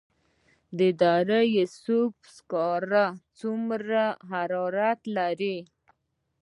[0.77, 1.39] د دره
[1.81, 3.05] صوف سکاره
[3.39, 5.57] څومره حرارت لري؟